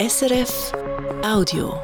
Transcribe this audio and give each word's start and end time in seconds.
SRF 0.00 0.72
Audio. 1.22 1.74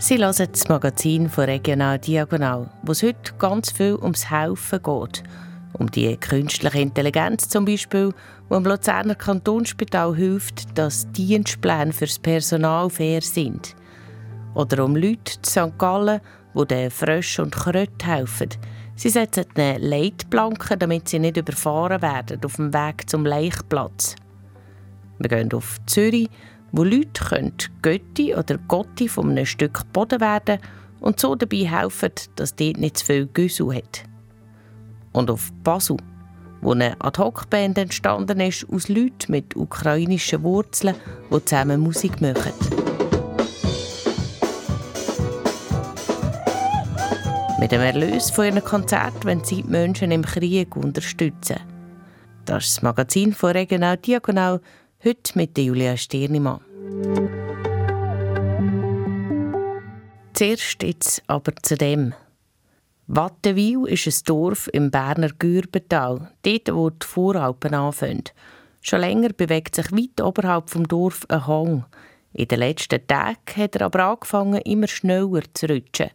Sie 0.00 0.18
hören 0.18 0.48
das 0.50 0.68
Magazin 0.68 1.28
von 1.28 1.44
Regional 1.44 2.00
Diagonal, 2.00 2.68
wo 2.82 2.90
es 2.90 3.04
heute 3.04 3.32
ganz 3.38 3.70
viel 3.70 3.94
ums 3.94 4.28
Helfen 4.28 4.82
geht. 4.82 5.22
Um 5.74 5.88
die 5.88 6.16
künstliche 6.16 6.80
Intelligenz 6.80 7.48
zum 7.48 7.64
Beispiel, 7.64 8.12
die 8.50 8.54
im 8.56 8.64
Luzerner 8.64 9.14
Kantonsspital 9.14 10.16
hilft, 10.16 10.76
dass 10.76 11.08
Dienstpläne 11.12 11.92
fürs 11.92 12.18
Personal 12.18 12.90
fair 12.90 13.22
sind. 13.22 13.76
Oder 14.56 14.84
um 14.84 14.96
Leute 14.96 15.34
in 15.36 15.44
St. 15.44 15.78
Gallen, 15.78 16.20
die 16.58 16.66
den 16.66 16.90
Frösch 16.90 17.38
und 17.38 17.54
Kröt 17.54 18.04
helfen. 18.04 18.48
Sie 18.96 19.10
setzen 19.10 19.44
eine 19.54 19.78
Leitplanke, 19.78 20.76
damit 20.76 21.08
sie 21.08 21.20
nicht 21.20 21.36
überfahren 21.36 22.02
werden 22.02 22.40
auf 22.44 22.56
dem 22.56 22.74
Weg 22.74 23.08
zum 23.08 23.24
Leichplatz. 23.24 24.16
Wir 25.18 25.28
gehen 25.28 25.52
auf 25.52 25.78
Zürich, 25.86 26.28
wo 26.72 26.82
Leute 26.82 27.24
können 27.24 27.54
Götti 27.82 28.34
oder 28.34 28.58
Gotti 28.58 29.08
von 29.08 29.30
einem 29.30 29.46
Stück 29.46 29.92
Boden 29.92 30.20
werden 30.20 30.58
und 31.00 31.20
so 31.20 31.34
dabei 31.34 31.68
helfen, 31.68 32.10
dass 32.36 32.56
dort 32.56 32.78
nicht 32.78 32.98
zu 32.98 33.06
viel 33.06 33.26
Güssel 33.26 33.74
hat. 33.74 34.04
Und 35.12 35.30
auf 35.30 35.52
Basel, 35.62 35.96
wo 36.60 36.72
eine 36.72 37.00
Ad-Hoc-Band 37.00 37.78
entstanden 37.78 38.40
ist 38.40 38.66
aus 38.70 38.88
Leuten 38.88 39.32
mit 39.32 39.56
ukrainischen 39.56 40.42
Wurzeln, 40.42 40.96
die 41.32 41.44
zusammen 41.44 41.80
Musik 41.80 42.20
machen. 42.20 42.52
Mit 47.58 47.72
dem 47.72 47.80
Erlös 47.80 48.30
von 48.30 48.44
ihren 48.44 48.62
Konzerten 48.62 49.24
wollen 49.24 49.42
sie 49.42 49.62
die 49.62 49.68
Menschen 49.68 50.12
im 50.12 50.24
Krieg 50.24 50.76
unterstützen. 50.76 51.56
Das 52.44 52.66
ist 52.66 52.76
das 52.76 52.82
Magazin 52.82 53.32
von 53.32 53.50
Regional 53.50 53.96
Diagonal, 53.96 54.60
heute 55.04 55.32
mit 55.34 55.58
Julia 55.58 55.96
Stirnimann. 55.96 56.60
Zuerst 60.34 60.84
jetzt 60.84 61.20
aber 61.26 61.52
zu 61.60 61.76
dem. 61.76 62.14
Wattenwil 63.08 63.88
ist 63.88 64.06
ein 64.06 64.24
Dorf 64.26 64.70
im 64.72 64.92
Berner 64.92 65.30
Gürbental, 65.36 66.30
dort 66.42 66.72
wo 66.72 66.90
die 66.90 67.04
Voralpen 67.04 67.74
anfangen. 67.74 68.22
Schon 68.82 69.00
länger 69.00 69.30
bewegt 69.30 69.74
sich 69.74 69.90
weit 69.90 70.20
oberhalb 70.20 70.70
vom 70.70 70.86
Dorf 70.86 71.26
ein 71.28 71.44
Hang. 71.44 71.86
In 72.32 72.46
den 72.46 72.60
letzten 72.60 73.04
Tagen 73.04 73.36
hat 73.56 73.74
er 73.74 73.86
aber 73.86 74.04
angefangen, 74.04 74.60
immer 74.60 74.86
schneller 74.86 75.42
zu 75.54 75.66
rutschen. 75.66 76.10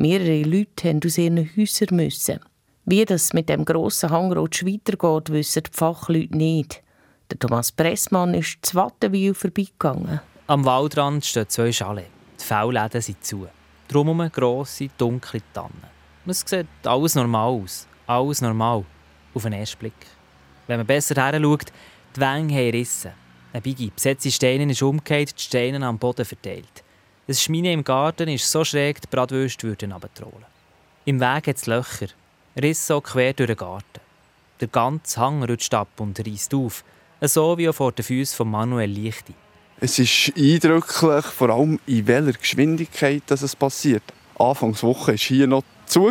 Mehrere 0.00 0.44
Leute 0.44 0.94
mussten 0.94 1.06
aus 1.06 1.18
ihren 1.18 1.50
Häusern. 1.56 1.88
Müssen. 1.90 2.40
Wie 2.86 3.04
das 3.04 3.34
mit 3.34 3.50
dem 3.50 3.66
grossen 3.66 4.08
Hangrutsch 4.08 4.64
weitergeht, 4.64 5.28
wissen 5.28 5.62
die 5.64 5.70
Fachleute 5.76 6.34
nicht. 6.38 6.82
Der 7.30 7.38
Thomas 7.38 7.70
Pressmann 7.70 8.32
ist 8.32 8.60
zu 8.62 8.76
Wattenwil 8.76 9.34
vorbeigegangen. 9.34 10.22
Am 10.46 10.64
Waldrand 10.64 11.22
stehen 11.26 11.50
zwei 11.50 11.70
Schale. 11.70 12.06
Die 12.40 12.44
Fauläden 12.44 13.02
sind 13.02 13.22
zu. 13.22 13.46
Drumherum 13.88 14.32
grosse, 14.32 14.88
dunkle 14.96 15.42
Tannen. 15.52 15.84
Es 16.24 16.44
sieht 16.46 16.66
alles 16.84 17.14
normal 17.14 17.60
aus. 17.60 17.86
Alles 18.06 18.40
normal. 18.40 18.86
Auf 19.34 19.42
den 19.42 19.52
ersten 19.52 19.80
Blick. 19.80 20.06
Wenn 20.66 20.78
man 20.78 20.86
besser 20.86 21.14
heranschaut, 21.14 21.66
die 22.16 22.20
Wänge 22.20 22.54
haben 22.54 22.70
Risse. 22.70 23.12
Ein 23.52 23.60
Biggie, 23.60 23.92
besetzte 23.94 24.30
Steine 24.30 24.70
ist 24.72 24.82
umgekehrt, 24.82 25.38
die 25.38 25.42
Steine 25.42 25.84
am 25.84 25.98
Boden 25.98 26.24
verteilt. 26.24 26.84
Das 27.30 27.44
Schmine 27.44 27.72
im 27.72 27.84
Garten 27.84 28.26
ist 28.26 28.50
so 28.50 28.64
schräg, 28.64 29.00
die 29.02 29.06
Bratwürste 29.06 29.68
würden 29.68 29.92
runterrollen. 29.92 30.46
Im 31.04 31.20
Weg 31.20 31.46
hat 31.46 31.58
es 31.58 31.66
Löcher, 31.66 32.08
Risse 32.60 32.86
so 32.86 33.00
quer 33.00 33.32
durch 33.34 33.46
den 33.46 33.56
Garten. 33.56 34.00
Der 34.60 34.66
ganze 34.66 35.20
Hang 35.20 35.44
rutscht 35.44 35.72
ab 35.72 35.86
und 35.98 36.18
reißt 36.18 36.52
auf, 36.54 36.82
so 37.20 37.56
wie 37.56 37.68
auch 37.68 37.74
vor 37.76 37.92
den 37.92 38.04
Füßen 38.04 38.36
von 38.36 38.50
Manuel 38.50 38.90
Lichti. 38.90 39.34
Es 39.78 40.00
ist 40.00 40.32
eindrücklich, 40.36 41.24
vor 41.26 41.50
allem 41.50 41.78
in 41.86 42.04
welcher 42.08 42.32
Geschwindigkeit 42.32 43.22
dass 43.28 43.42
es 43.42 43.54
passiert. 43.54 44.02
Anfangswoche 44.36 45.12
war 45.12 45.16
hier 45.16 45.46
noch 45.46 45.62
zu 45.86 46.10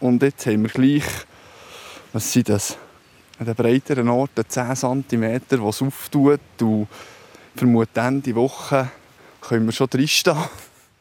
und 0.00 0.22
jetzt 0.22 0.46
haben 0.46 0.62
wir 0.62 0.70
gleich, 0.70 1.04
was 2.14 2.32
sind 2.32 2.48
das, 2.48 2.78
an 3.38 3.44
den 3.44 3.54
breiteren 3.54 4.08
Orten 4.08 4.48
10 4.48 4.76
cm, 4.76 5.42
es 5.50 5.82
auftut 5.82 6.40
und 6.62 6.88
vermutlich 7.54 8.02
Ende 8.02 8.34
Woche 8.34 8.88
können 9.40 9.66
wir 9.66 9.72
schon 9.72 9.88
drinstehen. 9.88 10.36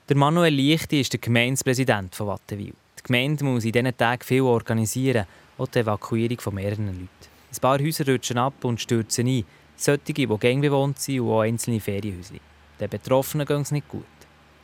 Der 0.09 0.16
Manuel 0.16 0.53
Lichti 0.53 1.02
ist 1.02 1.14
der 1.14 1.20
Gemeindepräsident 1.20 2.16
von 2.16 2.28
Wattenwil. 2.28 2.74
Die 3.00 3.03
Gemeinde 3.03 3.44
muss 3.44 3.66
in 3.66 3.72
diesen 3.72 3.98
Tagen 3.98 4.24
viel 4.24 4.42
organisieren, 4.42 5.25
auch 5.58 5.68
die 5.68 5.80
Evakuierung 5.80 6.40
von 6.40 6.56
mehreren 6.56 6.88
Leuten. 6.88 7.08
Ein 7.52 7.59
paar 7.62 7.80
Häuser 7.80 8.08
rutschen 8.08 8.38
ab 8.38 8.64
und 8.64 8.80
stürzen 8.80 9.28
ein. 9.28 9.46
Solche, 9.75 10.14
die 10.14 10.25
gängbewohnt 10.25 11.00
sind 11.00 11.20
und 11.20 11.31
auch 11.31 11.42
einzelne 11.42 11.80
Ferienhäuser. 11.80 12.36
Den 12.80 12.90
Betroffenen 12.90 13.46
geht 13.46 13.62
es 13.62 13.72
nicht 13.72 13.88
gut. 13.88 14.06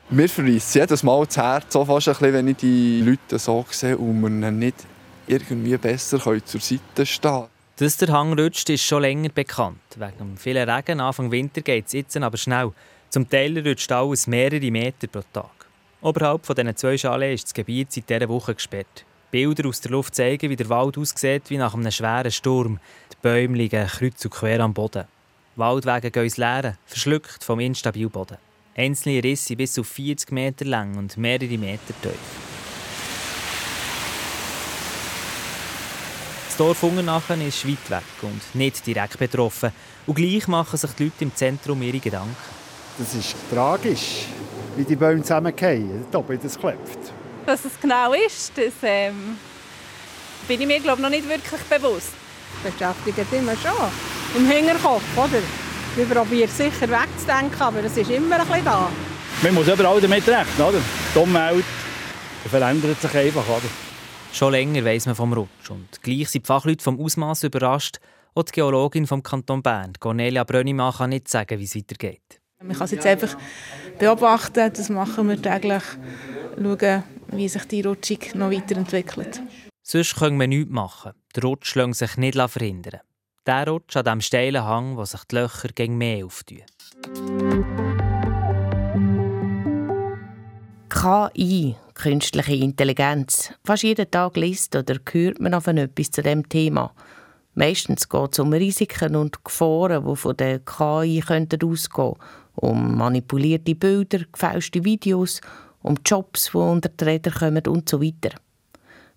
Mir 0.10 0.30
verreisst 0.30 0.76
jedes 0.76 1.02
Mal 1.04 1.26
das 1.26 1.38
Herz, 1.38 1.74
so 1.74 1.86
fast 1.86 2.08
ein 2.08 2.14
bisschen, 2.14 2.34
wenn 2.34 2.48
ich 2.50 2.58
die 2.58 3.02
Leute 3.02 3.40
so 3.40 3.66
sehe 3.70 3.98
und 3.98 4.22
wir 4.22 4.52
nicht 4.52 4.76
irgendwie 5.28 5.78
besser 5.78 6.20
zur 6.20 6.60
Seite 6.60 7.06
stehen 7.06 7.32
können. 7.32 7.48
Dass 7.78 7.98
der 7.98 8.10
Hang 8.10 8.38
rutscht, 8.38 8.70
ist 8.70 8.84
schon 8.84 9.02
länger 9.02 9.30
bekannt. 9.30 9.80
Wegen 9.96 10.18
dem 10.18 10.38
vielen 10.38 10.70
Regen 10.70 11.00
Anfang 11.00 11.32
Winter 11.32 11.62
geht 11.62 11.88
es 11.88 11.94
jetzt 11.94 12.16
aber 12.18 12.38
schnell. 12.38 12.72
Zum 13.14 13.30
Teil 13.30 13.56
rutscht 13.60 13.92
alles 13.92 14.26
mehrere 14.26 14.72
Meter 14.72 15.06
pro 15.06 15.22
Tag. 15.32 15.68
Oberhalb 16.02 16.48
von 16.48 16.56
diesen 16.56 16.76
zwei 16.76 16.98
Chalets 16.98 17.44
ist 17.44 17.44
das 17.44 17.54
Gebiet 17.54 17.92
seit 17.92 18.10
dieser 18.10 18.28
Woche 18.28 18.56
gesperrt. 18.56 19.06
Bilder 19.30 19.70
aus 19.70 19.82
der 19.82 19.92
Luft 19.92 20.16
zeigen, 20.16 20.50
wie 20.50 20.56
der 20.56 20.68
Wald 20.70 20.98
aussieht 20.98 21.44
wie 21.52 21.60
nach 21.60 21.76
einem 21.76 21.92
schweren 21.92 22.32
Sturm. 22.32 22.80
Die 23.12 23.18
Bäume 23.22 23.56
liegen 23.56 23.86
kreuz 23.86 24.26
und 24.26 24.32
quer 24.32 24.62
am 24.62 24.74
Boden. 24.74 25.06
Waldwege 25.56 26.10
gehen 26.10 26.24
ins 26.24 26.38
Leere, 26.38 26.80
verschluckt 26.88 27.44
vom 27.44 27.60
instabilen 27.60 28.10
Boden. 28.10 28.38
Einzelne 28.76 29.24
Risse 29.24 29.56
bis 29.56 29.74
zu 29.74 29.84
40 29.84 30.32
Meter 30.32 30.66
lang 30.66 30.98
und 30.98 31.16
mehrere 31.16 31.60
Meter 31.60 31.94
tief. 32.02 32.18
Das 36.48 36.58
Dorf 36.58 36.82
Ungernachen 36.82 37.48
ist 37.48 37.68
weit 37.68 37.92
weg 37.92 38.24
und 38.24 38.56
nicht 38.56 38.88
direkt 38.88 39.20
betroffen. 39.20 39.72
Und 40.08 40.16
gleich 40.16 40.48
machen 40.48 40.78
sich 40.78 40.92
die 40.94 41.04
Leute 41.04 41.26
im 41.26 41.36
Zentrum 41.36 41.80
ihre 41.84 42.00
Gedanken. 42.00 42.63
Das 42.98 43.16
ist 43.16 43.36
tragisch, 43.52 44.28
wie 44.76 44.84
die 44.84 44.96
Bäume 44.96 45.22
zusammenfallen, 45.22 46.06
da 46.12 46.20
oben 46.20 46.40
das 46.42 46.60
klopft. 46.60 47.00
Was 47.46 47.66
es 47.66 47.80
genau 47.82 48.14
ist, 48.14 48.52
das 48.56 48.74
ähm, 48.84 49.38
bin 50.48 50.62
ich 50.62 50.68
mir 50.68 50.80
glaub, 50.80 51.00
noch 51.00 51.10
nicht 51.10 51.28
wirklich 51.28 51.62
bewusst. 51.62 52.14
Beschäftigt 52.64 53.34
immer 53.34 53.56
schon. 53.56 53.90
Im 54.36 54.48
Hinterkopf, 54.48 55.04
oder? 55.18 55.42
Wir 55.96 56.06
probieren 56.06 56.50
sicher 56.50 56.88
wegzudenken, 56.88 57.62
aber 57.62 57.84
es 57.84 57.98
ist 57.98 58.10
immer 58.10 58.40
ein 58.40 58.48
bisschen 58.48 58.66
da. 58.66 58.90
Man 59.42 59.54
muss 59.56 59.68
überall 59.68 60.00
damit 60.00 60.28
rechnen, 60.28 60.68
oder? 60.68 60.80
Die 61.14 61.20
Umwelt 61.20 61.66
verändert 62.50 63.02
sich 63.02 63.16
einfach, 63.16 63.48
oder? 63.48 63.68
Schon 64.32 64.52
länger 64.52 64.86
weiss 64.86 65.06
man 65.06 65.16
vom 65.16 65.34
Rutsch 65.34 65.70
und 65.70 66.02
gleich 66.02 66.30
sind 66.30 66.46
die 66.46 66.48
Fachleute 66.48 66.84
vom 66.84 67.00
Ausmaß 67.00 67.44
überrascht. 67.44 67.98
Auch 68.36 68.44
die 68.44 68.54
Geologin 68.54 69.06
vom 69.06 69.22
Kanton 69.22 69.62
Bern, 69.62 69.94
Cornelia 70.00 70.44
Brönnimann, 70.44 70.94
kann 70.94 71.12
nicht 71.12 71.28
sagen, 71.28 71.60
wie 71.60 71.66
es 71.66 71.76
weitergeht. 71.76 72.43
Man 72.64 72.78
kann 72.78 72.86
es 72.86 72.92
jetzt 72.92 73.06
einfach 73.06 73.36
beobachten, 74.00 74.72
das 74.74 74.90
machen 74.90 75.28
wir 75.28 75.42
täglich, 75.42 75.84
schauen, 76.56 77.04
wie 77.28 77.50
sich 77.50 77.66
die 77.66 77.82
Rutschung 77.82 78.20
noch 78.36 78.52
weiterentwickelt. 78.52 79.42
Sonst 79.82 80.16
können 80.16 80.40
wir 80.40 80.48
nichts 80.48 80.72
machen. 80.72 81.12
Der 81.36 81.44
Rutsch 81.44 81.76
lässt 81.76 82.00
sich 82.00 82.16
nicht 82.16 82.38
verhindern. 82.38 83.02
Der 83.46 83.68
Rutsch 83.68 83.98
an 83.98 84.06
dem 84.06 84.22
steilen 84.22 84.64
Hang, 84.64 84.96
wo 84.96 85.04
sich 85.04 85.24
die 85.26 85.36
Löcher 85.36 85.68
gegen 85.76 85.98
mehr 85.98 86.26
auftun. 86.26 86.62
KI, 90.90 91.76
künstliche 91.96 92.56
Intelligenz. 92.56 93.52
Fast 93.66 93.84
jeden 93.84 94.10
Tag 94.10 94.38
liest 94.38 94.74
oder 94.78 94.96
hört 95.12 95.42
man 95.42 95.60
von 95.60 95.78
etwas 95.78 96.12
zu 96.12 96.22
dem 96.22 96.48
Thema. 96.48 96.94
Meistens 97.56 98.08
geht 98.08 98.32
es 98.32 98.40
um 98.40 98.54
Risiken 98.54 99.18
und 99.18 99.44
Gefahren, 99.44 100.08
die 100.08 100.16
von 100.16 100.38
der 100.38 100.60
KI 100.60 101.22
ausgehen 101.22 101.26
könnten 101.26 101.60
um 102.56 102.98
manipulierte 102.98 103.76
Bilder, 103.76 104.20
gefälschte 104.32 104.84
Videos, 104.84 105.42
um 105.82 105.96
Jobs, 106.06 106.52
die 106.52 106.58
unter 106.58 106.90
die 106.90 107.04
Räder 107.04 107.32
kommen 107.32 107.68
und 107.68 107.90
so 107.90 108.02
weiter. 108.02 108.36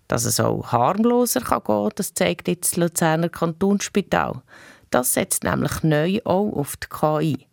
Dass 0.07 0.25
es 0.25 0.39
auch 0.39 0.71
harmloser 0.71 1.41
kann 1.41 1.63
gehen 1.65 1.89
das 1.95 2.13
zeigt 2.13 2.47
jetzt 2.47 2.73
das 2.73 2.77
Luzerner 2.77 3.29
Kantonsspital. 3.29 4.41
Das 4.89 5.13
setzt 5.13 5.43
nämlich 5.43 5.83
neu 5.83 6.19
auch 6.23 6.53
auf 6.53 6.77
die 6.77 6.87
KI, 6.87 7.47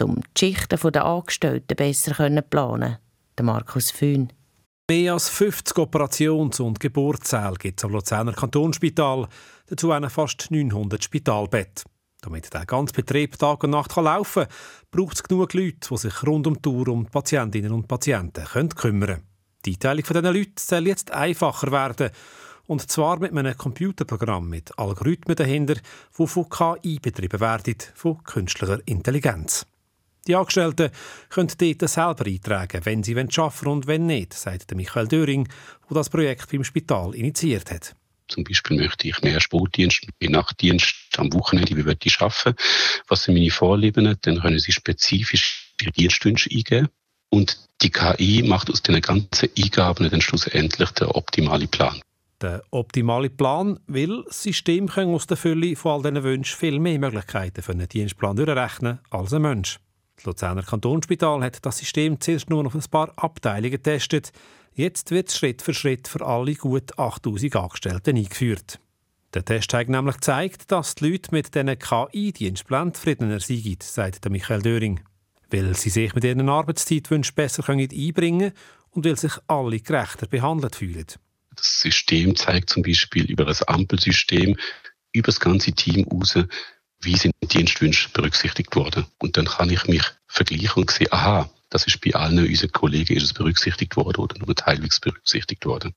um 0.00 0.16
die 0.16 0.38
Schichten 0.38 0.92
der 0.92 1.04
Angestellten 1.04 1.76
besser 1.76 2.42
planen. 2.42 2.98
Der 3.38 3.44
Markus 3.44 3.90
Föhn. 3.90 4.32
Mehr 4.90 5.14
als 5.14 5.28
50 5.28 5.78
Operations- 5.78 6.60
und 6.60 6.80
Geburtssäle 6.80 7.54
gibt 7.54 7.80
es 7.80 7.84
am 7.84 7.92
Luzerner 7.92 8.32
Kantonsspital, 8.32 9.28
dazu 9.66 9.92
fast 10.10 10.50
900 10.50 11.02
Spitalbetten. 11.02 11.84
Damit 12.22 12.54
der 12.54 12.66
ganze 12.66 12.94
Betrieb 12.94 13.36
Tag 13.36 13.64
und 13.64 13.70
Nacht 13.70 13.96
laufen 13.96 14.44
kann, 14.44 14.52
braucht 14.92 15.16
es 15.16 15.22
genug 15.24 15.54
Leute, 15.54 15.88
die 15.90 15.96
sich 15.96 16.22
rund 16.22 16.46
um 16.46 16.54
die 16.54 16.62
Tour 16.62 16.88
um 16.88 17.04
die 17.04 17.10
Patientinnen 17.10 17.72
und 17.72 17.88
Patienten 17.88 18.44
kümmern 18.44 18.74
können. 18.74 19.22
Die 19.64 19.72
Einteilung 19.72 20.04
dieser 20.04 20.32
Leute 20.32 20.52
soll 20.56 20.86
jetzt 20.86 21.10
einfacher 21.10 21.72
werden. 21.72 22.10
Und 22.66 22.88
zwar 22.88 23.18
mit 23.18 23.36
einem 23.36 23.56
Computerprogramm 23.56 24.48
mit 24.48 24.78
Algorithmen 24.78 25.34
dahinter, 25.34 25.74
die 26.16 26.26
von 26.26 26.48
KI 26.48 27.00
betrieben 27.00 27.40
werden, 27.40 27.74
von 27.94 28.22
künstlicher 28.22 28.78
Intelligenz. 28.86 29.66
Die 30.28 30.36
Angestellten 30.36 30.90
können 31.28 31.50
dort 31.58 31.90
selber 31.90 32.26
eintragen, 32.26 32.84
wenn 32.84 33.02
sie 33.02 33.16
arbeiten 33.18 33.66
und 33.66 33.88
wenn 33.88 34.06
nicht, 34.06 34.32
sagt 34.32 34.72
Michael 34.76 35.08
Döring, 35.08 35.48
der 35.90 35.94
das 35.94 36.08
Projekt 36.08 36.52
beim 36.52 36.62
Spital 36.62 37.16
initiiert 37.16 37.72
hat. 37.72 37.96
Zum 38.28 38.44
Beispiel 38.44 38.76
möchte 38.76 39.08
ich 39.08 39.20
mehr 39.22 39.40
Sportdienst, 39.40 40.06
mehr 40.20 40.30
Nachtdienst 40.30 41.01
am 41.18 41.32
Wochenende, 41.32 41.76
wie 41.76 41.96
ich 42.04 42.20
arbeiten, 42.20 42.54
was 43.08 43.24
sind 43.24 43.34
meine 43.34 43.50
Vorlieben, 43.50 44.16
dann 44.20 44.40
können 44.40 44.58
sie 44.58 44.72
spezifisch 44.72 45.74
ihre 45.80 45.92
Dienstwünsche 45.92 46.50
eingeben. 46.50 46.88
Und 47.30 47.58
die 47.80 47.90
KI 47.90 48.42
macht 48.42 48.70
aus 48.70 48.82
den 48.82 49.00
ganzen 49.00 49.48
Eingaben 49.58 50.10
dann 50.10 50.20
schlussendlich 50.20 50.90
den 50.90 51.08
optimalen 51.08 51.68
Plan. 51.68 52.00
Der 52.42 52.62
optimale 52.70 53.30
Plan, 53.30 53.78
weil 53.86 54.24
das 54.24 54.42
System 54.42 54.90
aus 54.90 55.26
der 55.26 55.36
Fülle 55.36 55.76
von 55.76 55.92
all 55.92 56.02
diesen 56.02 56.24
Wünschen 56.24 56.58
viel 56.58 56.78
mehr 56.78 56.98
Möglichkeiten 56.98 57.62
für 57.62 57.72
einen 57.72 57.88
Dienstplan 57.88 58.36
durchrechnen 58.36 58.98
als 59.10 59.32
ein 59.32 59.42
Mensch. 59.42 59.78
Das 60.16 60.26
Luzerner 60.26 60.62
Kantonsspital 60.62 61.42
hat 61.42 61.64
das 61.64 61.78
System 61.78 62.20
zuerst 62.20 62.50
nur 62.50 62.66
auf 62.66 62.74
ein 62.74 62.84
paar 62.90 63.12
Abteilungen 63.16 63.70
getestet. 63.70 64.32
Jetzt 64.74 65.10
wird 65.10 65.28
es 65.28 65.36
Schritt 65.36 65.62
für 65.62 65.74
Schritt 65.74 66.08
für 66.08 66.24
alle 66.26 66.54
gut 66.54 66.98
8000 66.98 67.56
Angestellten 67.56 68.16
eingeführt. 68.16 68.78
Der 69.34 69.46
Test 69.46 69.72
hat 69.72 69.88
nämlich 69.88 70.16
gezeigt, 70.16 70.70
dass 70.70 70.94
die 70.94 71.08
Leute 71.08 71.30
mit 71.32 71.54
diesen 71.54 71.78
KI-Dienstplänen 71.78 72.92
zufriedener 72.92 73.40
sind, 73.40 73.82
sagt 73.82 74.28
Michael 74.28 74.60
Döring. 74.60 75.00
Weil 75.50 75.74
sie 75.74 75.88
sich 75.88 76.14
mit 76.14 76.24
ihren 76.24 76.48
Arbeitszeitwünschen 76.48 77.34
besser 77.34 77.66
einbringen 77.66 78.50
können 78.50 78.52
und 78.90 79.06
weil 79.06 79.16
sich 79.16 79.32
alle 79.46 79.80
gerechter 79.80 80.26
behandelt 80.26 80.76
fühlen. 80.76 81.06
Das 81.56 81.80
System 81.80 82.36
zeigt 82.36 82.68
zum 82.68 82.82
Beispiel 82.82 83.24
über 83.24 83.46
das 83.46 83.62
Ampelsystem 83.62 84.56
über 85.12 85.26
das 85.26 85.40
ganze 85.40 85.72
Team 85.72 86.06
raus, 86.08 86.38
wie 87.00 87.16
sind 87.16 87.34
Dienstwünsche 87.42 88.10
berücksichtigt 88.10 88.74
worden. 88.76 89.06
Und 89.18 89.36
dann 89.36 89.46
kann 89.46 89.70
ich 89.70 89.86
mich 89.86 90.04
vergleichen 90.26 90.82
und 90.82 90.90
sehen, 90.90 91.08
aha, 91.10 91.50
das 91.70 91.86
ist 91.86 92.00
bei 92.00 92.14
allen 92.14 92.38
unseren 92.38 92.72
Kollegen 92.72 93.16
ist 93.16 93.24
es 93.24 93.32
berücksichtigt 93.32 93.96
worden 93.96 94.20
oder 94.20 94.38
nur 94.38 94.54
teilweise 94.54 95.00
berücksichtigt 95.00 95.64
worden. 95.64 95.94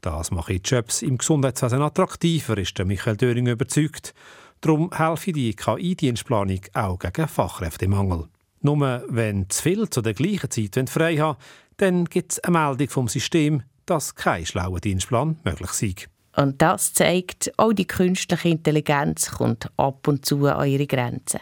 Das 0.00 0.30
mache 0.30 0.54
ich 0.54 0.62
Jobs 0.64 1.02
im 1.02 1.18
Gesundheitswesen 1.18 1.82
attraktiver, 1.82 2.56
ist 2.58 2.78
der 2.78 2.84
Michael 2.84 3.16
Döring 3.16 3.48
überzeugt. 3.48 4.14
Darum 4.60 4.90
helfe 4.92 5.32
die 5.32 5.54
KI-Dienstplanung 5.54 6.60
auch 6.74 6.98
gegen 6.98 7.28
Fachkräftemangel. 7.28 8.28
Nur 8.60 9.04
wenn 9.08 9.48
zu 9.50 9.62
viel 9.62 9.88
zu 9.88 10.02
der 10.02 10.14
gleichen 10.14 10.50
Zeit 10.50 10.90
frei 10.90 11.16
haben 11.16 11.38
dann 11.78 12.04
gibt 12.04 12.32
es 12.32 12.40
eine 12.40 12.58
Meldung 12.58 12.88
vom 12.88 13.08
System, 13.08 13.62
dass 13.86 14.14
kein 14.14 14.44
schlauer 14.44 14.80
Dienstplan 14.80 15.38
möglich 15.44 15.70
sei. 15.70 15.94
Und 16.36 16.60
das 16.60 16.92
zeigt, 16.92 17.52
auch 17.56 17.72
die 17.72 17.86
künstliche 17.86 18.48
Intelligenz 18.48 19.30
kommt 19.30 19.70
ab 19.76 20.06
und 20.06 20.26
zu 20.26 20.46
an 20.46 20.68
ihre 20.68 20.86
Grenzen. 20.86 21.40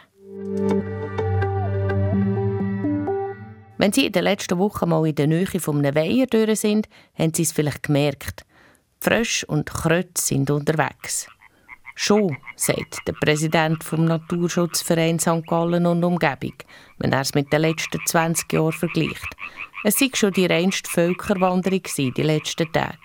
Wenn 3.79 3.93
Sie 3.93 4.07
in 4.07 4.13
den 4.13 4.25
letzten 4.25 4.59
Wochen 4.59 4.89
mal 4.89 5.07
in 5.07 5.15
der 5.15 5.27
Nähe 5.27 5.47
von 5.47 5.79
einem 5.79 5.95
Weiher 5.95 6.57
sind, 6.57 6.89
haben 7.15 7.35
Sie 7.35 7.43
es 7.43 7.53
vielleicht 7.53 7.83
gemerkt. 7.83 8.46
Frösch 9.01 9.45
und 9.45 9.67
Krötze 9.67 10.27
sind 10.27 10.51
unterwegs. 10.51 11.29
Schon, 11.95 12.37
sagt 12.57 13.07
der 13.07 13.15
Präsident 13.15 13.83
vom 13.83 14.05
Naturschutzverein 14.05 15.19
St. 15.19 15.47
Gallen 15.47 15.87
und 15.87 16.05
Umgebung, 16.05 16.55
wenn 16.99 17.13
er 17.13 17.23
es 17.23 17.35
mit 17.35 17.53
den 17.53 17.63
letzten 17.63 18.01
20 18.05 18.53
Jahren 18.53 18.73
vergleicht. 18.73 19.37
Es 19.83 20.01
war 20.01 20.09
schon 20.15 20.33
die 20.33 20.47
reinste 20.47 20.91
Völkerwanderung 20.91 21.83
die 21.97 22.23
letzten 22.23 22.71
Tage. 22.73 22.99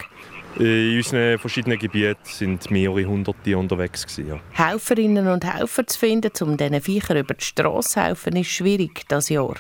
In 0.60 0.98
unseren 0.98 1.40
verschiedenen 1.40 1.80
Gebieten 1.80 2.20
sind 2.26 2.70
mehrere 2.70 3.06
Hunderte 3.06 3.58
unterwegs. 3.58 4.06
ja. 4.18 4.40
Helferinnen 4.52 5.28
und 5.28 5.46
Helfer 5.46 5.88
zu 5.88 5.98
finden, 5.98 6.32
um 6.42 6.58
diesen 6.58 6.82
Viechern 6.82 7.18
über 7.18 7.34
die 7.34 7.46
Straße 7.46 7.90
zu 7.92 8.02
helfen, 8.02 8.36
ist 8.36 8.50
schwierig 8.50 9.08
dieses 9.08 9.30
Jahr. 9.30 9.56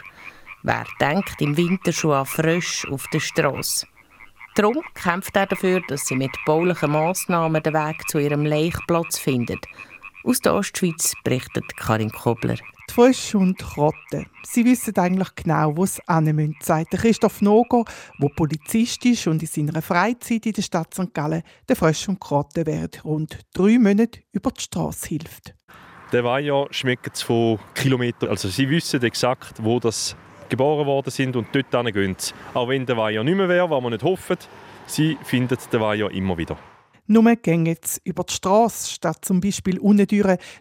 Wer 0.63 0.85
denkt 0.99 1.41
im 1.41 1.55
Winter 1.55 1.93
schon 1.93 2.11
an 2.11 2.25
Frösche 2.25 2.89
auf 2.89 3.05
der 3.13 3.21
Straße? 3.21 3.87
Darum 4.55 4.81
kämpft 4.93 5.35
er 5.37 5.45
dafür, 5.45 5.81
dass 5.87 6.05
sie 6.05 6.15
mit 6.15 6.31
baulichen 6.45 6.91
Massnahmen 6.91 7.63
den 7.63 7.73
Weg 7.73 8.09
zu 8.09 8.19
ihrem 8.19 8.45
Laichplatz 8.45 9.17
finden. 9.17 9.59
Aus 10.25 10.39
der 10.39 10.53
Ostschweiz 10.53 11.13
berichtet 11.23 11.77
Karin 11.77 12.11
Kobler. 12.11 12.55
Die 12.89 12.93
Frösche 12.93 13.37
und 13.37 13.57
Krotten. 13.57 14.27
Sie 14.43 14.65
wissen 14.65 14.97
eigentlich 14.97 15.33
genau, 15.35 15.75
wo 15.77 15.85
sie 15.85 16.01
hin 16.07 16.35
müssen, 16.35 16.57
sagt 16.61 16.91
Christoph 16.91 17.41
Nogo, 17.41 17.85
der 18.21 18.27
Polizist 18.35 19.05
ist 19.05 19.25
und 19.27 19.41
in 19.41 19.47
seiner 19.47 19.81
Freizeit 19.81 20.45
in 20.45 20.51
der 20.51 20.61
Stadt 20.61 20.93
St. 20.93 21.13
Gallen 21.13 21.43
den 21.69 21.75
Fröschen 21.77 22.15
und 22.15 22.19
Krotten 22.19 22.65
während 22.65 23.05
rund 23.05 23.39
drei 23.53 23.79
Monaten 23.79 24.21
über 24.33 24.51
die 24.51 24.61
Straße 24.61 25.07
hilft. 25.07 25.55
Der 26.11 26.25
Weiher 26.25 26.67
schmeckt 26.71 27.17
von 27.19 27.57
Kilometern. 27.73 28.29
Also 28.29 28.49
sie 28.49 28.69
wissen 28.69 29.01
exakt, 29.01 29.63
wo 29.63 29.79
das 29.79 30.17
geboren 30.51 30.85
worden 30.85 31.09
sind 31.09 31.35
und 31.35 31.47
dort 31.53 31.71
gehen 31.93 32.15
sie. 32.19 32.33
Auch 32.53 32.67
wenn 32.67 32.85
der 32.85 32.97
Weiher 32.97 33.23
nicht 33.23 33.35
mehr 33.35 33.49
wäre, 33.49 33.69
was 33.69 33.81
man 33.81 33.93
nicht 33.93 34.03
hoffen, 34.03 34.37
sie 34.85 35.17
finden 35.23 35.57
den 35.71 35.81
Weiher 35.81 36.11
immer 36.11 36.37
wieder. 36.37 36.57
Nur 37.07 37.35
gehen 37.37 37.65
jetzt 37.65 37.99
über 38.03 38.23
die 38.23 38.33
Straße 38.33 38.91
statt 38.91 39.25
zum 39.25 39.41
Beispiel 39.41 39.79
unten 39.79 40.07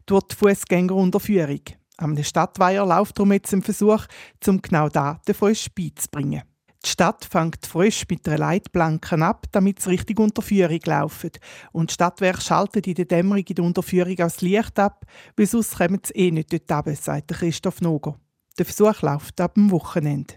durch 0.07 0.23
die 0.25 0.35
Fußgängerunterführung. 0.35 1.61
Am 1.99 2.17
Stadtweiher 2.23 2.87
läuft 2.87 3.19
darum 3.19 3.33
jetzt 3.33 3.53
ein 3.53 3.63
Versuch, 3.63 4.07
um 4.47 4.63
genau 4.63 4.89
da 4.89 5.21
den 5.29 5.35
Frosch 5.35 5.69
beizubringen. 5.75 6.43
Die 6.83 6.89
Stadt 6.89 7.27
fängt 7.31 7.67
frisch 7.67 8.05
mit 8.09 8.27
einer 8.27 8.39
Leitplanke 8.39 9.23
ab, 9.23 9.47
damit 9.53 9.83
sie 9.83 9.91
richtig 9.91 10.19
unter 10.19 10.41
Führung 10.41 10.81
laufen. 10.87 11.33
Und 11.73 11.91
die 11.91 11.95
Stadtwerke 11.95 12.41
schaltet 12.41 12.87
in 12.87 12.95
der 12.95 13.05
Dämmerung 13.05 13.45
in 13.47 13.55
der 13.55 13.65
Unterführung 13.65 14.13
auch 14.13 14.17
das 14.17 14.41
Licht 14.41 14.79
ab, 14.79 15.05
weil 15.37 15.47
sonst 15.47 15.77
kommen 15.77 16.01
sie 16.03 16.15
eh 16.15 16.31
nicht 16.31 16.53
dort 16.53 16.87
runter, 16.87 16.95
sagt 16.97 17.29
Christoph 17.29 17.83
Noger. 17.83 18.17
Der 18.59 18.65
Versuch 18.67 19.03
läuft 19.03 19.41
ab 19.41 19.55
dem 19.55 19.71
Wochenende. 19.71 20.35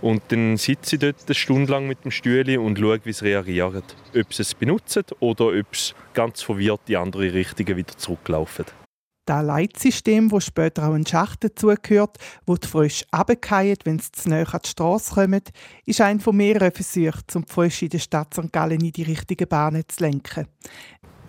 Und 0.00 0.22
dann 0.28 0.56
sitze 0.58 0.96
ich 0.96 1.00
dort 1.00 1.24
eine 1.26 1.34
Stunde 1.34 1.72
lang 1.72 1.86
mit 1.86 2.04
dem 2.04 2.10
Stühle 2.10 2.60
und 2.60 2.78
schaue, 2.78 3.00
wie 3.04 3.12
sie 3.12 3.24
reagieren. 3.24 3.82
Ob 4.14 4.34
sie 4.34 4.42
es 4.42 4.54
benutzen 4.54 5.04
oder 5.20 5.46
ob 5.46 5.74
sie 5.74 5.94
ganz 6.12 6.42
verwirrt 6.42 6.82
in 6.88 6.96
andere 6.96 7.32
Richtungen 7.32 7.76
wieder 7.76 7.96
zurücklaufen. 7.96 8.66
Das 9.26 9.42
Leitsystem, 9.42 10.28
das 10.28 10.44
später 10.44 10.86
auch 10.86 10.92
ein 10.92 11.06
Schacht 11.06 11.44
dazugehört, 11.44 12.18
wo 12.44 12.56
die 12.56 12.68
Frösche 12.68 13.06
runterfallen, 13.16 13.78
wenn 13.84 13.98
sie 13.98 14.12
zu 14.12 14.28
nahe 14.28 14.46
an 14.46 14.60
die 14.62 14.68
Straße 14.68 15.14
kommen, 15.14 15.40
ist 15.86 16.02
ein 16.02 16.20
von 16.20 16.36
mehreren 16.36 16.72
Versuchen, 16.72 17.22
um 17.34 17.46
die 17.46 17.52
Frösche 17.52 17.86
in 17.86 17.90
der 17.90 18.00
Stadt 18.00 18.34
St. 18.34 18.52
Gallen 18.52 18.84
in 18.84 18.92
die 18.92 19.02
richtigen 19.02 19.48
Bahnen 19.48 19.84
zu 19.88 20.04
lenken. 20.04 20.46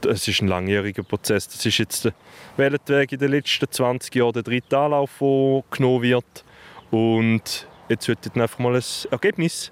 Es 0.06 0.28
ist 0.28 0.42
ein 0.42 0.48
langjähriger 0.48 1.04
Prozess. 1.04 1.48
Das 1.48 1.66
ist 1.66 1.78
jetzt 1.78 2.06
der 2.06 2.14
Weltweg 2.58 3.12
in 3.12 3.20
den 3.20 3.32
letzten 3.32 3.70
20 3.70 4.14
Jahren 4.16 4.34
der 4.34 4.44
dritte 4.44 4.78
Anlauf, 4.78 5.12
der 5.20 5.64
genommen 5.72 6.02
wird. 6.02 6.46
Und 6.92 7.68
jetzt 7.90 8.08
wird 8.08 8.38
einfach 8.38 8.60
mal 8.60 8.76
ein 8.76 8.84
Ergebnis 9.12 9.72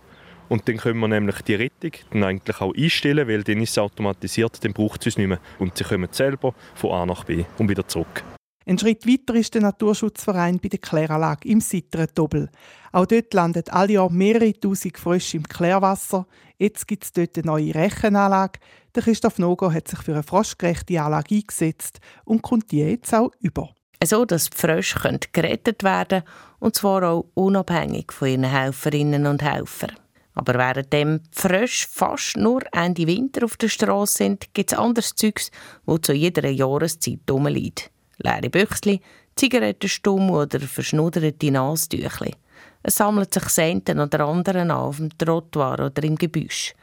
und 0.50 0.68
dann 0.68 0.78
können 0.78 1.00
wir 1.00 1.08
nämlich 1.08 1.42
die 1.42 1.56
Rettung 1.56 1.92
dann 2.12 2.24
eigentlich 2.24 2.62
auch 2.62 2.75
einstellen, 2.75 3.28
weil 3.28 3.44
dann 3.44 3.62
ist 3.62 3.72
es 3.72 3.78
automatisiert, 3.78 4.63
dann 4.63 4.74
braucht 4.74 5.02
es 5.02 5.08
uns 5.08 5.18
nicht 5.18 5.28
mehr. 5.28 5.40
Und 5.60 5.78
sie 5.78 5.84
kommen 5.84 6.10
selber 6.12 6.54
von 6.75 6.92
A 6.92 7.06
nach 7.06 7.24
B 7.24 7.46
und 7.58 7.70
wieder 7.70 7.88
zurück. 7.88 8.24
Ein 8.66 8.80
Schritt 8.80 9.06
weiter 9.06 9.36
ist 9.36 9.54
der 9.56 9.62
Naturschutzverein 9.62 10.60
bei 10.60 10.70
der 10.70 10.80
Kläranlage 10.80 11.50
im 11.50 11.60
Sitteren. 11.60 12.50
Auch 12.94 13.06
dort 13.06 13.34
landen 13.34 13.63
alle 13.70 13.94
Jahr 13.94 14.10
mehrere 14.10 14.54
tausend 14.54 14.98
Frösche 14.98 15.38
im 15.38 15.48
Klärwasser. 15.48 16.28
Jetzt 16.58 16.88
gibt 16.88 17.04
es 17.04 17.12
dort 17.12 17.36
eine 17.38 17.48
neue 17.48 17.75
Rechenanlage. 17.75 18.60
Der 18.95 19.01
Christoph 19.01 19.39
Nogo 19.39 19.73
hat 19.73 19.88
sich 19.88 20.00
für 20.00 20.13
eine 20.13 20.21
froschgerechte 20.21 21.01
Anlage 21.01 21.35
eingesetzt 21.35 22.00
und 22.25 22.43
kommt 22.43 22.71
die 22.71 22.81
jetzt 22.81 23.12
auch 23.12 23.31
über. 23.39 23.73
So 24.03 24.23
dass 24.23 24.51
die 24.51 24.57
Frösche 24.57 25.19
gerettet 25.31 25.81
werden 25.81 26.21
können, 26.21 26.33
und 26.59 26.75
zwar 26.75 27.01
auch 27.03 27.25
unabhängig 27.33 28.12
von 28.12 28.27
ihren 28.27 28.43
Helferinnen 28.43 29.25
und 29.25 29.41
Helfern. 29.41 29.93
Aber 30.35 30.53
während 30.55 30.93
die 30.93 31.19
Frösche 31.31 31.88
fast 31.89 32.38
nur 32.38 32.62
Ende 32.71 33.07
Winter 33.07 33.45
auf 33.45 33.57
der 33.57 33.69
Straße 33.69 34.17
sind, 34.17 34.53
gibt 34.53 34.71
es 34.71 34.77
anderes 34.77 35.15
Zeugs, 35.15 35.50
das 35.88 36.01
zu 36.01 36.13
jeder 36.13 36.47
Jahreszeit 36.50 37.21
rumliegt. 37.29 37.89
Leere 38.17 38.50
Büchsli, 38.51 39.01
Zigarettenstumm 39.35 40.29
oder 40.29 40.59
verschnudderte 40.59 41.51
Nastüchli. 41.51 42.35
Es 42.83 42.97
sammelt 42.97 43.33
sich 43.33 43.50
Senten 43.50 44.00
oder 44.00 44.25
anderen 44.25 44.69
an 44.69 44.77
auf 44.77 44.97
dem 44.97 45.17
Trottoir 45.17 45.79
oder 45.79 46.03
im 46.03 46.15
Gebüsch. 46.15 46.75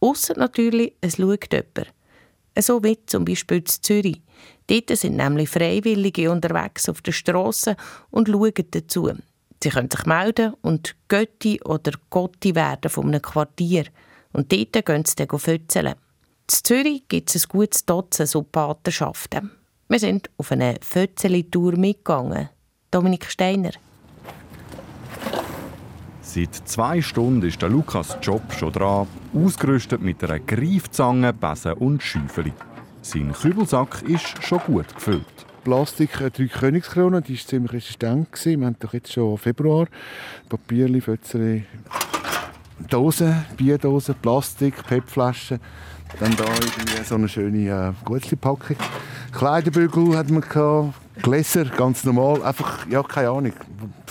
Ausser 0.00 0.36
natürlich, 0.36 0.94
es 1.00 1.16
schaut 1.16 1.52
jemand. 1.52 1.92
So 2.58 2.82
wie 2.82 2.98
zum 3.06 3.24
Beispiel 3.24 3.58
in 3.58 3.66
Zürich. 3.66 4.22
Dort 4.66 4.90
sind 4.96 5.16
nämlich 5.16 5.48
Freiwillige 5.48 6.30
unterwegs 6.30 6.88
auf 6.88 7.02
der 7.02 7.12
Straße 7.12 7.76
und 8.10 8.28
schauen 8.28 8.52
dazu. 8.70 9.10
Sie 9.62 9.70
können 9.70 9.90
sich 9.90 10.06
melden 10.06 10.54
und 10.62 10.96
Götti 11.08 11.60
oder 11.64 11.92
Gotti 12.10 12.54
werden 12.54 12.90
von 12.90 13.06
einem 13.08 13.22
Quartier. 13.22 13.86
Und 14.32 14.52
dort 14.52 14.84
gehen 14.84 15.04
sie 15.04 15.16
dann 15.16 15.38
fützeln. 15.38 15.94
In 15.94 15.94
Zürich 16.48 17.08
gibt 17.08 17.34
es 17.34 17.44
ein 17.44 17.48
gutes 17.48 17.84
Dutzend 17.84 18.28
so 18.28 18.42
Patenschaften. 18.42 19.50
Wir 19.88 19.98
sind 19.98 20.30
auf 20.36 20.52
eine 20.52 20.76
Fötzeli-Tour 20.80 21.76
mitgegangen. 21.76 22.48
Dominik 22.90 23.30
Steiner. 23.30 23.72
Seit 26.28 26.54
zwei 26.66 27.00
Stunden 27.00 27.46
ist 27.46 27.62
der 27.62 27.68
Lukas 27.68 28.18
Job 28.20 28.42
schon 28.52 28.72
dran, 28.72 29.06
ausgerüstet 29.32 30.02
mit 30.02 30.22
einer 30.24 30.40
Greifzange, 30.40 31.32
Besen 31.32 31.74
und 31.74 32.02
Schäufeli. 32.02 32.52
Sein 33.00 33.32
Kübelsack 33.32 34.02
ist 34.02 34.42
schon 34.42 34.58
gut 34.66 34.92
gefüllt. 34.92 35.24
Plastik, 35.62 36.20
äh, 36.20 36.30
drei 36.30 36.48
Königskronen, 36.48 37.22
die 37.22 37.38
war 37.38 37.46
ziemlich 37.46 37.72
resistent. 37.74 38.28
Wir 38.44 38.66
haben 38.66 38.76
doch 38.78 38.92
jetzt 38.92 39.12
schon 39.12 39.38
Februar. 39.38 39.86
Papierli, 40.48 41.00
Fötzeli, 41.00 41.64
Dosen, 42.90 43.46
Bierdosen, 43.56 44.16
Plastik, 44.20 44.84
PET-Flaschen. 44.84 45.60
Dann 46.18 46.36
da 46.36 46.44
irgendwie 46.44 47.04
so 47.04 47.14
eine 47.14 47.28
schöne 47.28 47.68
äh, 47.68 47.92
Gutzli-Packung. 48.04 48.76
Kleiderbügel 49.30 50.16
hat 50.16 50.28
man 50.30 50.42
gehabt, 50.42 50.92
Gläser, 51.22 51.66
ganz 51.66 52.02
normal. 52.02 52.42
Einfach, 52.42 52.84
ja, 52.88 53.02
keine 53.04 53.30
Ahnung, 53.30 53.52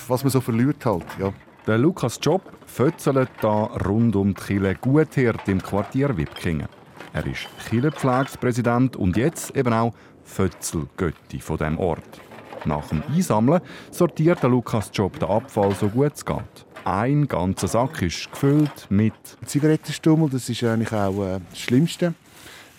was 0.07 0.23
man 0.23 0.31
so 0.31 0.39
verliert 0.39 0.83
halt, 0.85 1.05
ja. 1.19 1.33
Der 1.67 1.79
Lukas 1.79 2.19
Job 2.21 2.43
fötzelt 2.67 3.31
da 3.41 3.63
rund 3.87 4.15
um 4.15 4.35
die 4.35 4.41
Kille 4.41 4.75
Guthirt 4.75 5.47
im 5.47 5.59
Quartier 5.59 6.15
Wipkingen. 6.15 6.67
Er 7.11 7.25
ist 7.25 7.47
Killepflegspräsident 7.67 8.95
und 8.95 9.17
jetzt 9.17 9.55
eben 9.55 9.73
auch 9.73 9.91
Fötzelgötti 10.23 11.39
von 11.39 11.57
dem 11.57 11.79
Ort. 11.79 12.21
Nach 12.65 12.87
dem 12.89 13.01
Einsammeln 13.11 13.61
sortiert 13.89 14.43
der 14.43 14.51
Lukas 14.51 14.91
Job 14.93 15.17
den 15.17 15.27
Abfall 15.27 15.73
so 15.73 15.89
gut 15.89 16.13
es 16.13 16.23
geht. 16.23 16.65
Ein 16.83 17.27
ganzer 17.27 17.67
Sack 17.67 17.99
ist 18.03 18.31
gefüllt 18.31 18.85
mit 18.89 19.15
Zigarettenstummel, 19.43 20.29
das 20.29 20.47
ist 20.47 20.63
eigentlich 20.63 20.93
auch 20.93 21.19
äh, 21.25 21.39
das 21.49 21.59
Schlimmste. 21.59 22.13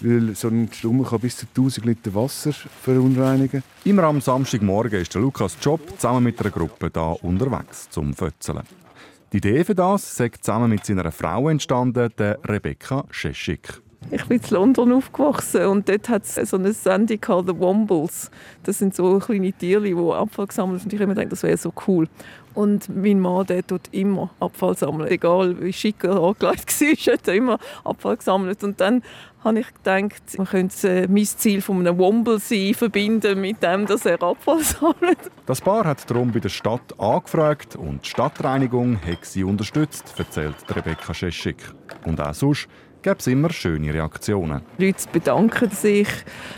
Weil 0.01 0.35
so 0.35 0.49
ein 0.49 0.69
Stummel 0.73 1.07
kann 1.07 1.21
bis 1.21 1.39
zu 1.39 1.47
1000 1.47 1.87
Liter 1.87 2.15
Wasser 2.15 2.53
verunreinigen. 2.53 3.63
Immer 3.85 4.05
am 4.05 4.21
Samstagmorgen 4.21 5.01
ist 5.01 5.15
der 5.15 5.23
Lukas 5.23 5.57
Job 5.61 5.81
zusammen 5.97 6.25
mit 6.25 6.41
einer 6.41 6.51
Gruppe 6.51 6.91
da 6.91 7.13
unterwegs 7.13 7.89
zum 7.91 8.13
Fötzeln. 8.15 8.63
Die 9.33 9.39
Idee 9.39 9.65
für 9.65 9.75
das 9.75 10.21
ist 10.21 10.45
zusammen 10.45 10.71
mit 10.71 10.85
seiner 10.85 11.11
Frau 11.11 11.49
entstanden, 11.49 12.11
der 12.19 12.39
Rebecca 12.45 13.05
Scheschik. 13.11 13.81
Ich 14.11 14.25
bin 14.27 14.41
in 14.41 14.51
London 14.51 14.93
aufgewachsen 14.93 15.67
und 15.67 15.89
dort 15.89 16.09
hat 16.09 16.23
es 16.23 16.51
so 16.51 16.57
eine 16.57 16.73
Sendung 16.73 17.19
The 17.19 17.59
Wombles. 17.59 18.31
Das 18.63 18.79
sind 18.79 18.95
so 18.95 19.19
kleine 19.19 19.53
Tiere, 19.53 19.83
die 19.83 19.95
Abfall 19.95 20.47
gesammelt 20.47 20.81
haben. 20.81 20.87
Und 20.87 20.93
ich 20.93 21.01
mir 21.01 21.09
gedacht, 21.09 21.33
das 21.33 21.43
wäre 21.43 21.57
so 21.57 21.73
cool. 21.89 22.09
Und 22.55 22.89
mein 22.89 23.21
Mann 23.21 23.47
der 23.47 23.67
tut 23.67 23.83
immer 23.93 24.31
Abfall 24.41 24.77
sammeln. 24.77 25.11
Egal 25.11 25.61
wie 25.61 25.73
schick 25.73 26.05
er 26.05 26.23
angelegt 26.23 26.81
war, 26.81 27.15
hat 27.15 27.29
er 27.29 27.35
immer 27.35 27.59
Abfall 27.85 28.17
gesammelt. 28.17 28.65
Und 28.65 28.81
dann 28.81 29.03
habe 29.45 29.61
ich 29.61 29.75
gedacht, 29.75 30.23
man 30.39 30.47
könnte 30.47 30.89
äh, 30.89 31.07
mein 31.09 31.25
Ziel 31.25 31.61
von 31.61 31.81
einem 31.81 31.99
Womble 31.99 32.39
sein 32.39 32.75
verbinden 32.75 33.41
mit 33.41 33.63
dem, 33.63 33.87
dass 33.87 34.07
er 34.07 34.23
Abfall 34.23 34.61
sammelt. 34.63 35.19
Das 35.45 35.61
Paar 35.61 35.85
hat 35.85 36.09
darum 36.11 36.33
bei 36.33 36.41
der 36.41 36.49
Stadt 36.49 36.99
angefragt 36.99 37.77
und 37.77 38.05
die 38.05 38.09
Stadtreinigung 38.09 38.99
hat 39.05 39.25
sie 39.25 39.45
unterstützt, 39.45 40.15
erzählt 40.17 40.57
Rebecca 40.75 41.13
Scheschik. 41.13 41.59
Und 42.07 42.21
auch 42.21 42.35
sonst 42.35 42.69
gäbe 43.07 43.19
es 43.21 43.27
immer 43.29 43.51
schöne 43.51 43.95
Reaktionen. 43.95 44.63
Die 44.81 44.87
Leute 44.87 45.05
bedanken 45.13 45.71
sich. 45.71 46.09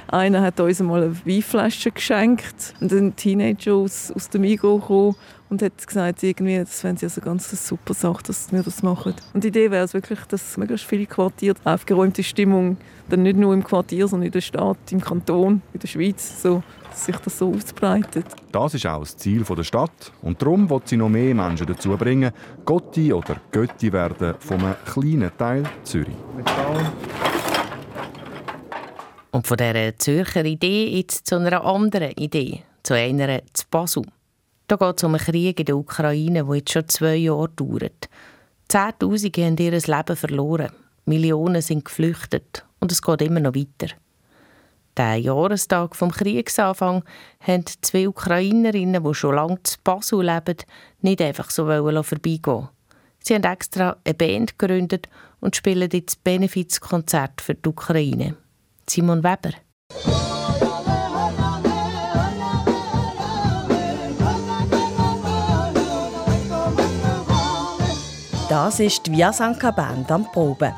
Einer 0.07 0.40
hat 0.40 0.59
uns 0.61 0.81
mal 0.81 1.02
eine 1.02 1.26
Weinflasche 1.26 1.90
geschenkt. 1.90 2.75
Und 2.81 2.90
ein 2.90 3.14
Teenager 3.17 3.75
aus, 3.75 4.11
aus 4.11 4.31
dem 4.31 4.40
Migros 4.40 4.87
kam 4.87 5.14
und 5.50 5.61
hat 5.61 5.87
gesagt, 5.87 6.23
irgendwie, 6.23 6.57
das 6.57 6.81
fände 6.81 7.00
sie 7.00 7.07
also 7.07 7.21
ganz 7.21 7.50
eine 7.50 7.59
super 7.59 7.93
Sache, 7.93 8.23
dass 8.23 8.50
wir 8.50 8.62
das 8.62 8.83
machen. 8.83 9.14
Und 9.35 9.45
die 9.45 9.49
Idee 9.49 9.71
wäre 9.71 9.85
es 9.85 9.93
wirklich, 9.93 10.21
dass 10.21 10.57
möglichst 10.57 10.87
viele 10.87 11.05
Quartiere 11.05 11.57
aufgeräumte 11.64 12.23
Stimmung, 12.23 12.78
dann 13.08 13.22
nicht 13.22 13.36
nur 13.36 13.54
im 13.54 13.64
Quartier, 13.64 14.06
sondern 14.08 14.26
in 14.26 14.32
der 14.32 14.40
Stadt, 14.40 14.78
im 14.90 15.00
Kanton, 15.00 15.62
in 15.72 15.80
der 15.80 15.88
Schweiz, 15.88 16.42
so, 16.42 16.62
dass 16.90 17.04
sich 17.06 17.16
das 17.16 17.38
so 17.38 17.52
ausbreitet. 17.52 18.26
Das 18.52 18.74
ist 18.74 18.86
auch 18.86 19.00
das 19.00 19.16
Ziel 19.16 19.44
der 19.44 19.64
Stadt 19.64 20.12
und 20.22 20.40
darum 20.40 20.68
will 20.68 20.80
sie 20.84 20.96
noch 20.96 21.08
mehr 21.08 21.34
Menschen 21.34 21.66
dazu 21.66 21.96
bringen, 21.96 22.32
Gotti 22.64 23.12
oder 23.12 23.36
Götti 23.50 23.92
werden 23.92 24.34
von 24.38 24.60
einem 24.60 24.76
kleinen 24.84 25.30
Teil 25.36 25.64
Zürich. 25.84 26.16
Und 29.30 29.46
von 29.46 29.56
dieser 29.56 29.96
Zürcher 29.96 30.44
Idee 30.44 30.96
jetzt 30.96 31.26
zu 31.26 31.36
einer 31.36 31.64
anderen 31.64 32.12
Idee, 32.12 32.62
zu 32.82 32.94
einer 32.94 33.40
zu 33.52 33.64
Basel. 33.70 34.04
Da 34.66 34.76
geht 34.76 34.98
es 34.98 35.04
um 35.04 35.14
einen 35.14 35.24
Krieg 35.24 35.60
in 35.60 35.66
der 35.66 35.76
Ukraine, 35.76 36.44
der 36.44 36.56
jetzt 36.56 36.72
schon 36.72 36.88
zwei 36.88 37.16
Jahre 37.16 37.48
dauert. 37.56 38.08
Zehntausende 38.68 39.46
haben 39.46 39.56
ihr 39.56 39.72
Leben 39.72 40.16
verloren. 40.16 40.72
Millionen 41.06 41.62
sind 41.62 41.86
geflüchtet. 41.86 42.64
Und 42.80 42.92
es 42.92 43.02
geht 43.02 43.23
immer 43.23 43.40
noch 43.40 43.54
weiter. 43.54 43.94
Den 44.97 45.23
Jahrestag 45.23 45.94
vom 45.94 46.11
Kriegsanfang 46.11 47.04
haben 47.40 47.64
zwei 47.82 48.08
Ukrainerinnen, 48.08 49.04
die 49.04 49.14
schon 49.14 49.37
lange 49.37 49.62
zu 49.62 49.76
Basel 49.85 50.25
leben, 50.25 50.56
nicht 51.00 51.23
einfach 51.23 51.50
so 51.50 51.66
vorbeigehen 51.66 52.68
Sie 53.20 53.35
haben 53.35 53.44
extra 53.44 53.97
eine 54.04 54.14
Band 54.14 54.58
gegründet 54.58 55.08
und 55.40 55.54
spielen 55.54 55.90
jetzt 55.92 56.25
Benefizkonzert 56.25 57.40
für 57.40 57.54
die 57.54 57.68
Ukraine. 57.68 58.37
Simon 58.88 59.23
Weber. 59.23 59.52
Das 68.49 68.80
ist 68.80 69.06
die 69.06 69.12
Viasanka 69.12 69.70
Band 69.73 70.11
am 70.11 70.25
Proben. 70.32 70.73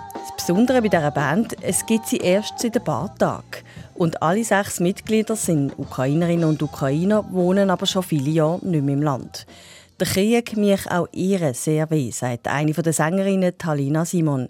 Besondere 0.50 0.82
bei 0.82 0.88
dieser 0.88 1.12
Band, 1.12 1.54
es 1.62 1.86
gibt 1.86 2.08
sie 2.08 2.16
erst 2.16 2.58
seit 2.58 2.76
ein 2.76 2.82
paar 2.82 3.16
Tagen. 3.16 3.44
Und 3.94 4.20
alle 4.20 4.42
sechs 4.42 4.80
Mitglieder 4.80 5.36
sind 5.36 5.78
Ukrainerinnen 5.78 6.44
und 6.44 6.60
Ukrainer, 6.60 7.24
wohnen 7.30 7.70
aber 7.70 7.86
schon 7.86 8.02
viele 8.02 8.30
Jahre 8.30 8.66
nicht 8.66 8.82
mehr 8.82 8.94
im 8.94 9.02
Land. 9.02 9.46
Der 10.00 10.08
Krieg 10.08 10.56
mich 10.56 10.90
auch 10.90 11.06
ihr 11.12 11.54
sehr 11.54 11.88
weh, 11.92 12.10
sagt 12.10 12.48
eine 12.48 12.72
der 12.72 12.92
Sängerinnen 12.92 13.58
Talina 13.58 14.04
Simon. 14.04 14.48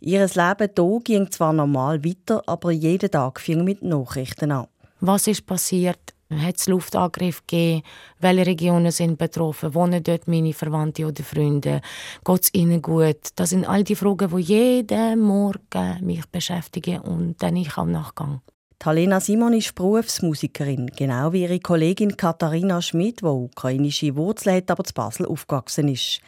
Ihr 0.00 0.26
Leben 0.26 0.70
hier 0.74 1.00
ging 1.04 1.30
zwar 1.30 1.52
normal 1.52 2.02
weiter, 2.02 2.42
aber 2.46 2.70
jeden 2.70 3.10
Tag 3.10 3.38
fing 3.38 3.64
mit 3.64 3.82
Nachrichten 3.82 4.50
an. 4.50 4.68
Was 5.00 5.26
ist 5.26 5.44
passiert? 5.44 6.13
Hat 6.42 6.56
es 6.56 6.66
Luftangriffe 6.66 7.42
gegeben? 7.46 7.82
Welche 8.20 8.46
Regionen 8.46 8.90
sind 8.90 9.18
betroffen? 9.18 9.74
Wohnen 9.74 10.02
dort 10.02 10.28
meine 10.28 10.52
Verwandte 10.52 11.06
oder 11.06 11.22
Freunde? 11.22 11.80
Geht 12.24 12.42
es 12.42 12.54
ihnen 12.54 12.82
gut? 12.82 13.28
Das 13.36 13.50
sind 13.50 13.68
all 13.68 13.84
die 13.84 13.96
Fragen, 13.96 14.30
die 14.34 14.42
jeden 14.42 15.20
Morgen 15.20 15.98
mich 16.02 16.26
beschäftigen 16.26 17.00
und 17.00 17.42
dann 17.42 17.56
ich 17.56 17.76
am 17.76 17.90
Nachgang. 17.90 18.40
Talena 18.78 19.20
Simon 19.20 19.54
ist 19.54 19.74
Berufsmusikerin, 19.74 20.88
genau 20.94 21.32
wie 21.32 21.42
ihre 21.42 21.60
Kollegin 21.60 22.16
Katharina 22.16 22.82
Schmidt, 22.82 23.20
die 23.20 23.26
ukrainische 23.26 24.14
Wurzeln 24.16 24.56
hat, 24.56 24.70
aber 24.70 24.84
zu 24.84 24.92
Basel 24.92 25.26
aufgewachsen 25.26 25.88
ist. 25.88 26.20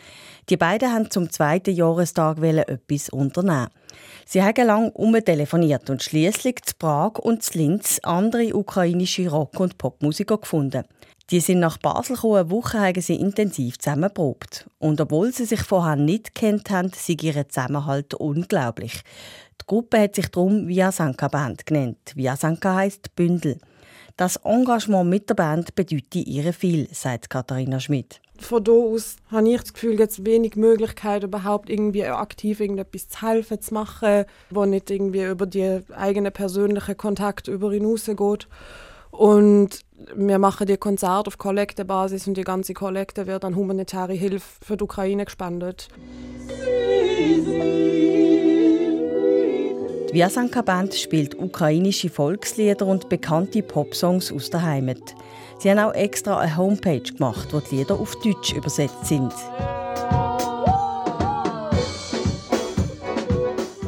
Die 0.48 0.56
beiden 0.56 0.92
haben 0.92 1.10
zum 1.10 1.30
zweiten 1.30 1.74
Jahrestag 1.74 2.38
etwas 2.42 3.10
unternehmen. 3.10 3.68
Sie 4.24 4.42
haben 4.42 4.66
lange 4.66 4.90
umtelefoniert 4.92 5.90
und 5.90 6.02
schließlich 6.02 6.62
zu 6.62 6.74
Prag 6.78 7.18
und 7.18 7.42
zu 7.42 7.58
Linz 7.58 8.00
andere 8.02 8.54
ukrainische 8.56 9.28
Rock- 9.28 9.60
und 9.60 9.76
Popmusiker 9.76 10.38
gefunden. 10.38 10.84
Die 11.30 11.40
sind 11.40 11.58
nach 11.58 11.78
Basel 11.78 12.14
gekommen, 12.14 12.36
eine 12.36 12.50
Woche 12.50 12.80
haben 12.80 13.02
sie 13.02 13.16
intensiv 13.16 13.78
zusammen 13.80 14.14
probt. 14.14 14.70
Und 14.78 15.00
obwohl 15.00 15.32
sie 15.32 15.44
sich 15.44 15.60
vorher 15.60 15.96
nicht 15.96 16.36
kennt 16.36 16.70
haben, 16.70 16.92
sind 16.94 17.22
ihr 17.24 17.48
Zusammenhalt 17.48 18.14
unglaublich. 18.14 19.02
Die 19.62 19.66
Gruppe 19.66 20.00
hat 20.00 20.14
sich 20.14 20.28
darum 20.28 20.68
Viasanka 20.68 21.28
Band 21.28 21.66
genannt. 21.66 22.12
Viasanka 22.14 22.76
heisst 22.76 23.14
Bündel. 23.16 23.58
Das 24.16 24.36
Engagement 24.36 25.10
mit 25.10 25.28
der 25.28 25.34
Band 25.34 25.74
bedeutet 25.74 26.26
ihr 26.26 26.52
viel, 26.52 26.88
sagt 26.92 27.28
Katharina 27.28 27.80
Schmidt 27.80 28.20
von 28.38 28.62
da 28.62 28.72
aus 28.72 29.16
habe 29.30 29.48
ich 29.48 29.60
das 29.60 29.72
Gefühl, 29.72 29.98
jetzt 29.98 30.24
wenig 30.24 30.56
Möglichkeit, 30.56 31.24
überhaupt 31.24 31.70
irgendwie 31.70 32.04
aktiv 32.04 32.60
irgendetwas 32.60 33.08
zu 33.08 33.22
helfen, 33.22 33.60
zu 33.60 33.74
machen, 33.74 34.24
wo 34.50 34.64
nicht 34.64 34.90
irgendwie 34.90 35.24
über 35.24 35.46
die 35.46 35.80
eigenen 35.94 36.32
persönlichen 36.32 36.96
Kontakte 36.96 37.50
über 37.50 37.72
hinausgeht. 37.72 38.48
Und 39.10 39.80
wir 40.14 40.38
machen 40.38 40.66
die 40.66 40.76
Konzerte 40.76 41.28
auf 41.28 41.38
Kollektebasis 41.38 42.26
und 42.26 42.36
die 42.36 42.44
ganze 42.44 42.74
Kollekte 42.74 43.26
wird 43.26 43.44
an 43.44 43.56
humanitäre 43.56 44.12
Hilfe 44.12 44.46
für 44.62 44.76
die 44.76 44.84
Ukraine 44.84 45.24
gespendet. 45.24 45.88
Die 50.08 50.14
Viasanka 50.14 50.62
Band 50.62 50.94
spielt 50.94 51.36
ukrainische 51.36 52.08
Volkslieder 52.08 52.86
und 52.86 53.08
bekannte 53.08 53.60
Popsongs 53.62 54.30
aus 54.32 54.50
der 54.50 54.62
Heimat. 54.62 55.16
Sie 55.58 55.68
haben 55.68 55.80
auch 55.80 55.94
extra 55.94 56.38
eine 56.38 56.56
Homepage 56.56 57.00
gemacht, 57.00 57.48
wo 57.52 57.58
die 57.58 57.76
Lieder 57.76 57.98
auf 57.98 58.14
Deutsch 58.20 58.52
übersetzt 58.52 59.06
sind. 59.06 59.32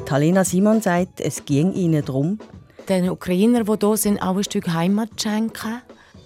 Talina 0.07 0.45
Simon 0.45 0.81
sagt, 0.81 1.21
es 1.21 1.45
ging 1.45 1.73
ihnen 1.73 2.05
darum, 2.05 2.41
den 2.89 3.11
Ukrainer, 3.11 3.63
die 3.63 3.87
hier 3.87 3.97
sind, 3.97 4.21
auch 4.21 4.37
ein 4.37 4.45
Stück 4.45 4.69
Heimat 4.69 5.11
zu 5.17 5.29
schenken, 5.29 5.83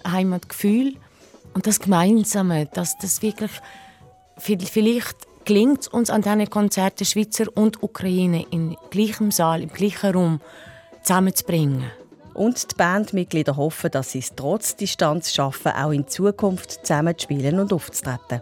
Heimatgefühl 0.07 0.95
und 1.53 1.67
das 1.67 1.79
Gemeinsame, 1.79 2.65
dass 2.73 2.97
das 2.97 3.21
wirklich 3.21 3.51
vielleicht 4.39 5.17
gelingt 5.45 5.81
es 5.81 5.87
uns 5.87 6.09
an 6.09 6.21
diesen 6.21 6.49
Konzerten 6.49 7.05
Schweizer 7.05 7.45
und 7.55 7.83
Ukraine 7.83 8.45
in 8.51 8.75
gleichem 8.89 9.31
Saal, 9.31 9.61
im 9.61 9.69
gleichen 9.69 10.13
Raum 10.13 10.41
zusammenzubringen. 11.01 11.83
Und 12.33 12.71
die 12.71 12.75
Bandmitglieder 12.75 13.57
hoffen, 13.57 13.91
dass 13.91 14.11
sie 14.11 14.19
es 14.19 14.33
trotz 14.35 14.75
Distanz 14.75 15.33
schaffen, 15.33 15.71
auch 15.71 15.91
in 15.91 16.07
Zukunft 16.07 16.85
zusammenzuspielen 16.85 17.59
und 17.59 17.71
aufzutreten. 17.71 18.41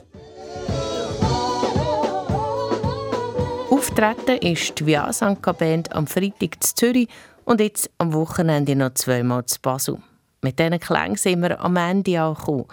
Auftreten 3.69 4.37
ist 4.37 4.79
die 4.79 4.85
Via 4.85 5.11
Sanka 5.11 5.51
Band 5.51 5.91
am 5.93 6.07
Freitag 6.07 6.55
in 6.55 6.61
Zürich 6.61 7.09
und 7.43 7.59
jetzt 7.59 7.89
am 7.97 8.13
Wochenende 8.13 8.75
noch 8.75 8.93
zweimal 8.93 9.45
zu 9.45 9.59
Basel. 9.61 9.97
Mit 10.41 10.59
diesen 10.59 10.79
Klängen 10.79 11.17
sind 11.17 11.41
wir 11.41 11.59
am 11.59 11.75
Ende 11.75 12.21
angekommen. 12.21 12.65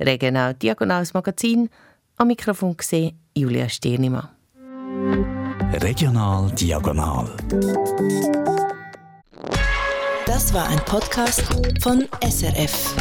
Regional 0.00 0.54
Diagonals 0.54 1.14
Magazin, 1.14 1.68
am 2.16 2.28
Mikrofon 2.28 2.76
gesehen 2.76 3.21
Julia 3.34 3.68
Stirnimann. 3.68 4.28
Regional 5.82 6.50
Diagonal. 6.52 7.30
Das 10.26 10.52
war 10.52 10.68
ein 10.68 10.78
Podcast 10.84 11.42
von 11.80 12.06
SRF. 12.22 12.94